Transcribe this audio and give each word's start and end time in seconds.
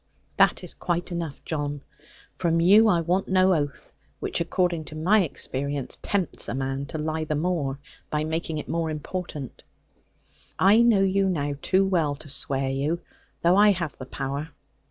'That 0.37 0.63
is 0.63 0.73
quite 0.73 1.11
enough, 1.11 1.45
John. 1.45 1.83
From 2.33 2.59
you 2.59 2.87
I 2.87 3.01
want 3.01 3.27
no 3.27 3.53
oath; 3.53 3.93
which, 4.19 4.41
according 4.41 4.85
to 4.85 4.95
my 4.95 5.21
experience, 5.21 5.99
tempts 6.01 6.49
a 6.49 6.55
man 6.55 6.87
to 6.87 6.97
lie 6.97 7.23
the 7.23 7.35
more, 7.35 7.77
by 8.09 8.23
making 8.23 8.57
it 8.57 8.67
more 8.67 8.89
important. 8.89 9.63
I 10.57 10.81
know 10.81 11.03
you 11.03 11.29
now 11.29 11.53
too 11.61 11.85
well 11.85 12.15
to 12.15 12.29
swear 12.29 12.67
you, 12.71 13.01
though 13.43 13.55
I 13.55 13.69
have 13.73 13.95
the 13.99 14.07
power. 14.07 14.49